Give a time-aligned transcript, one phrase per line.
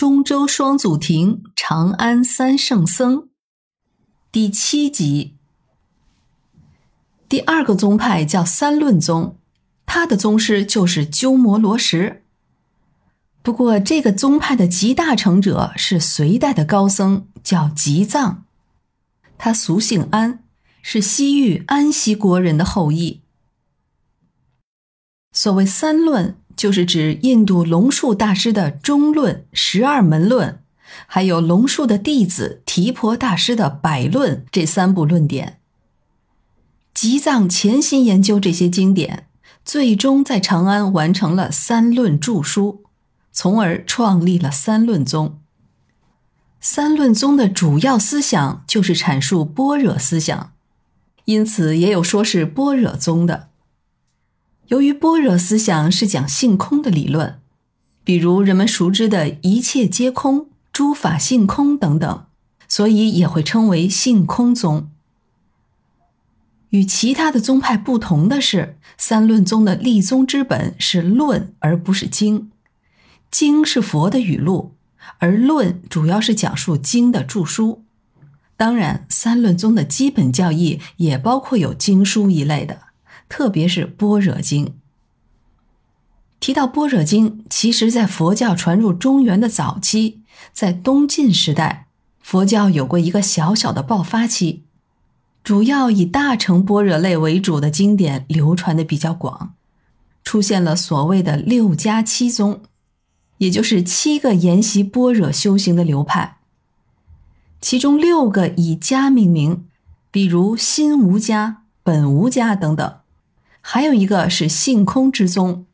[0.00, 3.28] 中州双祖庭，长安三圣僧，
[4.32, 5.36] 第七集。
[7.28, 9.36] 第二个宗派叫三论宗，
[9.84, 12.22] 他的宗师就是鸠摩罗什。
[13.42, 18.44] 不过，这个宗派的集大成者是隋代的高僧，叫吉藏，
[19.36, 20.42] 他俗姓安，
[20.80, 23.20] 是西域安息国人的后裔。
[25.32, 26.39] 所谓三论。
[26.60, 30.60] 就是指印度龙树大师的中论、十二门论，
[31.06, 35.58] 还有龙树的弟子提婆大师的百论这三部论点。
[36.92, 39.26] 吉藏潜心研究这些经典，
[39.64, 42.84] 最终在长安完成了三论著书，
[43.32, 45.38] 从而创立了三论宗。
[46.60, 50.52] 三论宗的主要思想就是阐述般若思想，
[51.24, 53.48] 因此也有说是般若宗的。
[54.70, 57.40] 由于般若思想是讲性空的理论，
[58.04, 62.24] 比如人们熟知的一切皆空、诸法性空等等，
[62.68, 64.88] 所以也会称为性空宗。
[66.68, 72.52] 与其他的宗派不同的是，三论宗的立宗之本是论，而不是经。
[73.28, 74.76] 经是佛的语录，
[75.18, 77.82] 而论主要是讲述经的著书。
[78.56, 82.89] 当然，三论宗的基本教义也包括有经书一类的。
[83.30, 84.66] 特别是《般若经》。
[86.40, 90.20] 提到《般若经》，其实，在佛教传入中原的早期，
[90.52, 91.86] 在东晋时代，
[92.20, 94.64] 佛教有过一个小小的爆发期，
[95.44, 99.54] 主要以大乘般若类为主的经典流传的比较广，
[100.24, 102.62] 出现了所谓的六家七宗，
[103.38, 106.38] 也就是七个研习般若修行的流派，
[107.60, 109.66] 其中六个以家命名，
[110.10, 112.99] 比如心无家、本无家等等。
[113.60, 115.66] 还有一个是性空之宗。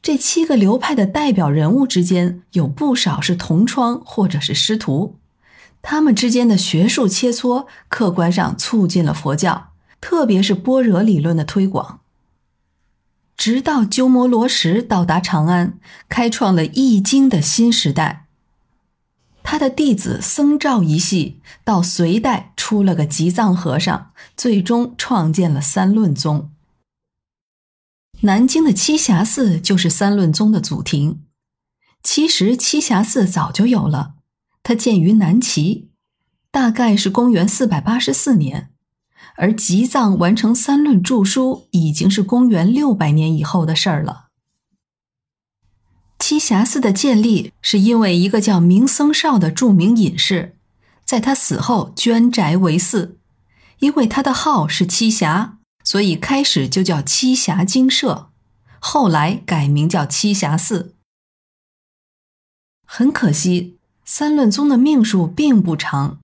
[0.00, 5.16] 这七个流派的代表人物之间有不少是同窗或者是师徒，
[5.82, 12.00] 他们之间的学术切磋，客观上促进了佛教，特别是般若理论的推广。
[13.36, 18.27] 直到鸠摩罗什到达长安，开创了易经的新时代。
[19.50, 26.50] 他的弟子僧肇一系到隋代出了个吉藏和尚，最终创建了三论宗。
[28.20, 31.22] 南京的栖霞寺就是三论宗的祖庭。
[32.02, 34.16] 其实栖霞寺早就有了，
[34.62, 35.88] 它建于南齐，
[36.50, 38.68] 大概是公元四百八十四年，
[39.36, 44.27] 而吉藏完成三论著书已经是公元六百年以后的事儿了。
[46.28, 50.54] 栖霞寺的建立是因为一个叫明僧少的著名隐士，
[51.02, 53.16] 在他死后捐宅为寺。
[53.78, 58.28] 因为他的号是栖霞，所以开始就叫栖霞精舍，
[58.78, 60.94] 后来改名叫栖霞寺。
[62.84, 66.18] 很可惜，三论宗的命数并不长。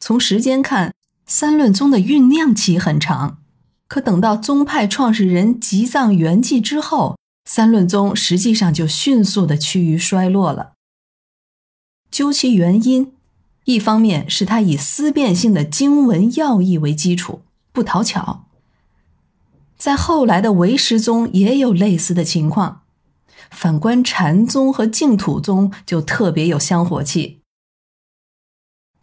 [0.00, 0.94] 从时间看，
[1.26, 3.42] 三论宗的酝酿期很长，
[3.88, 7.18] 可等到宗派创始人吉藏圆寂之后。
[7.44, 10.72] 三论宗实际上就迅速的趋于衰落了。
[12.10, 13.12] 究其原因，
[13.64, 18.46] 一方面是他以思辨性的经文要义为基础，不讨巧；
[19.76, 22.82] 在后来的唯识宗也有类似的情况。
[23.50, 27.40] 反观禅宗和净土宗就特别有香火气。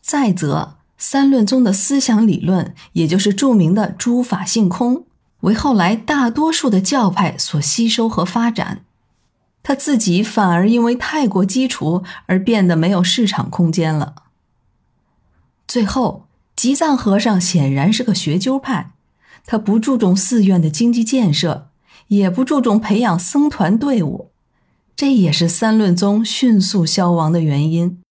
[0.00, 5.04] 再则，三论宗的思想理论，也就是著名的诸法性空。
[5.40, 8.84] 为后来大多数的教派所吸收和发展，
[9.62, 14.14] 他自己反而因为太过基础而变得没有市场空间了。
[15.66, 18.92] 最后，吉藏和尚显然是个学究派，
[19.46, 21.68] 他不注重寺院的经济建设，
[22.08, 24.30] 也不注重培养僧团队伍，
[24.94, 28.02] 这也是三论宗迅速消亡的原因。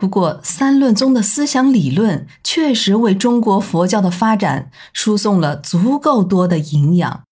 [0.00, 7.24] 不过，三论宗的思想理论确实为中国佛教的发展输送了足够多的营养。